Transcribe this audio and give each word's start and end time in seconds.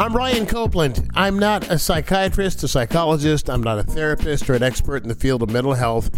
I'm 0.00 0.12
Brian 0.12 0.46
Copeland. 0.46 1.10
I'm 1.12 1.38
not 1.38 1.70
a 1.70 1.78
psychiatrist, 1.78 2.62
a 2.62 2.68
psychologist, 2.68 3.50
I'm 3.50 3.62
not 3.62 3.78
a 3.78 3.82
therapist 3.82 4.48
or 4.48 4.54
an 4.54 4.62
expert 4.62 5.02
in 5.02 5.10
the 5.10 5.14
field 5.14 5.42
of 5.42 5.50
mental 5.50 5.74
health. 5.74 6.08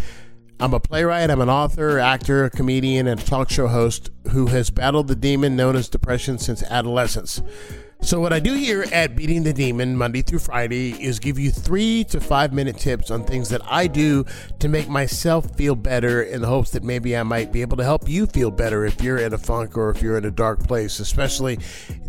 I'm 0.61 0.73
a 0.73 0.79
playwright, 0.79 1.31
I'm 1.31 1.41
an 1.41 1.51
author, 1.51 1.99
actor, 1.99 2.49
comedian, 2.49 3.09
and 3.09 3.21
talk 3.27 3.51
show 3.51 3.67
host 3.67 4.11
who 4.31 4.47
has 4.47 4.71
battled 4.71 5.09
the 5.09 5.17
demon 5.17 5.57
known 5.57 5.75
as 5.75 5.89
depression 5.89 6.39
since 6.39 6.63
adolescence. 6.63 7.43
So, 8.05 8.19
what 8.19 8.33
I 8.33 8.41
do 8.41 8.55
here 8.55 8.85
at 8.93 9.15
Beating 9.15 9.45
the 9.45 9.53
Demon 9.53 9.97
Monday 9.97 10.23
through 10.23 10.41
Friday 10.41 10.91
is 11.03 11.21
give 11.21 11.39
you 11.39 11.53
three 11.53 12.03
to 12.11 12.21
five 12.21 12.53
minute 12.53 12.77
tips 12.77 13.13
on 13.13 13.25
things 13.25 13.49
that 13.51 13.63
I 13.65 13.87
do 13.87 14.27
to 14.59 14.69
make 14.69 14.89
myself 14.89 15.55
feel 15.57 15.77
better 15.77 16.21
in 16.21 16.41
the 16.43 16.49
hopes 16.49 16.73
that 16.73 16.83
maybe 16.83 17.17
I 17.17 17.23
might 17.23 17.53
be 17.53 17.63
able 17.63 17.77
to 17.77 17.85
help 17.85 18.09
you 18.09 18.27
feel 18.27 18.51
better 18.51 18.85
if 18.85 19.01
you're 19.01 19.19
in 19.19 19.33
a 19.33 19.39
funk 19.39 19.79
or 19.79 19.89
if 19.89 20.03
you're 20.03 20.19
in 20.19 20.25
a 20.25 20.33
dark 20.33 20.67
place, 20.67 20.99
especially 20.99 21.61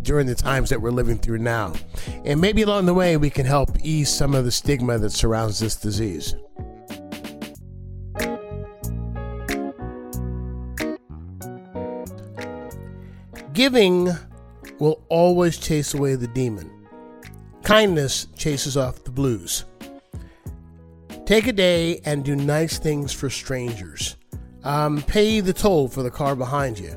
during 0.02 0.26
the 0.26 0.34
times 0.34 0.68
that 0.70 0.82
we're 0.82 0.90
living 0.90 1.16
through 1.16 1.38
now. 1.38 1.72
And 2.24 2.40
maybe 2.40 2.62
along 2.62 2.86
the 2.86 2.94
way, 2.94 3.16
we 3.16 3.30
can 3.30 3.46
help 3.46 3.70
ease 3.82 4.12
some 4.12 4.34
of 4.34 4.44
the 4.44 4.52
stigma 4.52 4.98
that 4.98 5.10
surrounds 5.10 5.60
this 5.60 5.76
disease. 5.76 6.34
Giving 13.52 14.10
will 14.78 15.02
always 15.08 15.58
chase 15.58 15.94
away 15.94 16.14
the 16.14 16.28
demon. 16.28 16.70
Kindness 17.62 18.26
chases 18.36 18.76
off 18.76 19.04
the 19.04 19.10
blues. 19.10 19.64
Take 21.24 21.46
a 21.46 21.52
day 21.52 22.00
and 22.04 22.24
do 22.24 22.36
nice 22.36 22.78
things 22.78 23.12
for 23.12 23.30
strangers. 23.30 24.16
Um, 24.62 25.02
pay 25.02 25.40
the 25.40 25.52
toll 25.52 25.88
for 25.88 26.02
the 26.02 26.10
car 26.10 26.36
behind 26.36 26.78
you. 26.78 26.96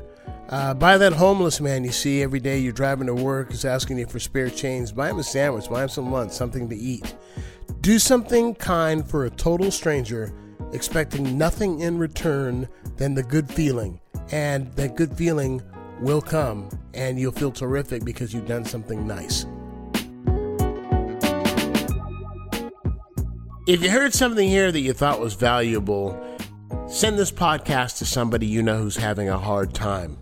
Uh, 0.50 0.72
buy 0.72 0.96
that 0.96 1.12
homeless 1.12 1.60
man 1.60 1.84
you 1.84 1.92
see 1.92 2.22
every 2.22 2.40
day 2.40 2.58
you're 2.58 2.72
driving 2.72 3.06
to 3.06 3.14
work 3.14 3.50
is 3.50 3.64
asking 3.66 3.98
you 3.98 4.06
for 4.06 4.18
spare 4.18 4.48
change. 4.48 4.94
Buy 4.94 5.10
him 5.10 5.18
a 5.18 5.22
sandwich, 5.22 5.68
buy 5.68 5.82
him 5.82 5.88
some 5.88 6.10
lunch, 6.10 6.32
something 6.32 6.68
to 6.68 6.76
eat. 6.76 7.14
Do 7.80 7.98
something 7.98 8.54
kind 8.54 9.08
for 9.08 9.26
a 9.26 9.30
total 9.30 9.70
stranger, 9.70 10.32
expecting 10.72 11.36
nothing 11.36 11.80
in 11.80 11.98
return 11.98 12.68
than 12.96 13.14
the 13.14 13.22
good 13.22 13.50
feeling. 13.50 14.00
And 14.32 14.72
that 14.72 14.96
good 14.96 15.16
feeling 15.16 15.62
will 16.00 16.20
come 16.20 16.68
and 16.94 17.18
you'll 17.18 17.32
feel 17.32 17.52
terrific 17.52 18.04
because 18.04 18.32
you've 18.32 18.46
done 18.46 18.64
something 18.64 19.06
nice. 19.06 19.46
If 23.66 23.82
you 23.82 23.90
heard 23.90 24.14
something 24.14 24.48
here 24.48 24.72
that 24.72 24.80
you 24.80 24.94
thought 24.94 25.20
was 25.20 25.34
valuable, 25.34 26.18
send 26.88 27.18
this 27.18 27.30
podcast 27.30 27.98
to 27.98 28.06
somebody 28.06 28.46
you 28.46 28.62
know 28.62 28.78
who's 28.78 28.96
having 28.96 29.28
a 29.28 29.38
hard 29.38 29.74
time. 29.74 30.16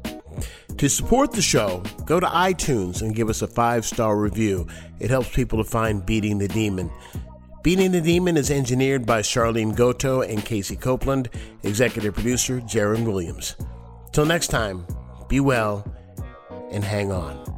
To 0.79 0.89
support 0.91 1.33
the 1.33 1.41
show, 1.41 1.83
go 2.05 2.21
to 2.21 2.27
iTunes 2.27 3.01
and 3.01 3.15
give 3.15 3.31
us 3.31 3.43
a 3.43 3.47
five 3.47 3.87
star 3.87 4.17
review. 4.17 4.67
It 4.99 5.11
helps 5.11 5.35
people 5.35 5.63
to 5.63 5.71
find 5.71 6.05
Beating 6.05 6.39
the 6.39 6.49
Demon. 6.49 6.91
Beating 7.63 7.93
the 7.93 8.01
Demon 8.01 8.37
is 8.37 8.51
engineered 8.51 9.07
by 9.07 9.23
Charlene 9.23 9.75
Goto 9.75 10.21
and 10.21 10.45
Casey 10.45 10.77
Copeland, 10.77 11.31
executive 11.63 12.15
producer 12.15 12.61
Jaron 12.61 13.07
Williams. 13.07 13.57
Till 14.13 14.27
next 14.27 14.49
time, 14.49 14.87
be 15.29 15.41
well 15.41 15.85
and 16.71 16.85
hang 16.85 17.13
on. 17.13 17.56